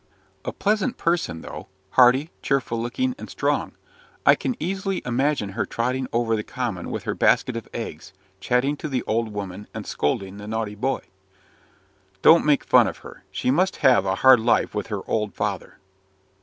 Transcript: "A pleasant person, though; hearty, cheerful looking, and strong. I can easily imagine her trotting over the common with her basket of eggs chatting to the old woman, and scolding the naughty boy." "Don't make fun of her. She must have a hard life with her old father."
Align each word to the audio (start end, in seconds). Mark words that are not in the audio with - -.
"A 0.43 0.51
pleasant 0.51 0.97
person, 0.97 1.41
though; 1.41 1.67
hearty, 1.91 2.31
cheerful 2.41 2.81
looking, 2.81 3.13
and 3.19 3.29
strong. 3.29 3.73
I 4.25 4.33
can 4.33 4.55
easily 4.59 5.03
imagine 5.05 5.49
her 5.49 5.63
trotting 5.63 6.07
over 6.11 6.35
the 6.35 6.41
common 6.41 6.89
with 6.89 7.03
her 7.03 7.13
basket 7.13 7.55
of 7.55 7.69
eggs 7.71 8.11
chatting 8.39 8.77
to 8.77 8.87
the 8.89 9.03
old 9.03 9.31
woman, 9.31 9.67
and 9.75 9.85
scolding 9.85 10.37
the 10.37 10.47
naughty 10.47 10.73
boy." 10.73 11.01
"Don't 12.23 12.45
make 12.47 12.63
fun 12.63 12.87
of 12.87 12.97
her. 13.05 13.25
She 13.29 13.51
must 13.51 13.75
have 13.85 14.07
a 14.07 14.15
hard 14.15 14.39
life 14.39 14.73
with 14.73 14.87
her 14.87 15.07
old 15.07 15.35
father." 15.35 15.77